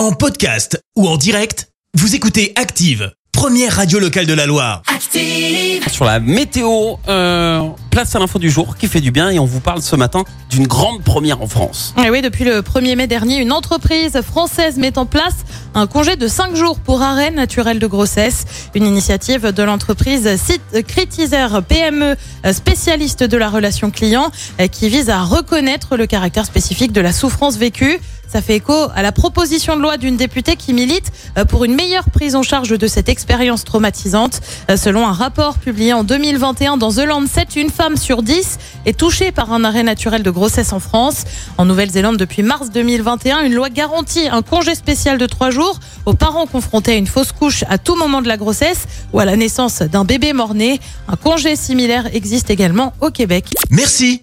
[0.00, 4.80] En podcast ou en direct, vous écoutez Active, première radio locale de la Loire.
[4.86, 5.86] Active.
[5.92, 6.94] sur la météo.
[7.06, 9.96] Euh, place à l'info du jour qui fait du bien et on vous parle ce
[9.96, 11.94] matin d'une grande première en France.
[12.02, 15.44] Et oui, depuis le 1er mai dernier, une entreprise française met en place
[15.74, 18.46] un congé de 5 jours pour arrêt naturel de grossesse.
[18.74, 24.30] Une initiative de l'entreprise Site Critizer PME, euh, spécialiste de la relation client,
[24.62, 28.00] euh, qui vise à reconnaître le caractère spécifique de la souffrance vécue.
[28.32, 31.74] Ça fait écho à la proposition de loi d'une députée qui milite euh, pour une
[31.74, 34.40] meilleure prise en charge de cette expérience traumatisante.
[34.70, 38.96] Euh, Selon un rapport publié en 2021 dans The Lancet, une femme sur 10 est
[38.96, 41.24] touchée par un arrêt naturel de grossesse en France.
[41.58, 46.14] En Nouvelle-Zélande, depuis mars 2021, une loi garantit un congé spécial de 3 jours aux
[46.14, 49.34] parents confrontés à une fausse couche à tout moment de la grossesse ou à la
[49.34, 50.78] naissance d'un bébé mort-né.
[51.08, 53.46] Un congé similaire existe également au Québec.
[53.70, 54.22] Merci,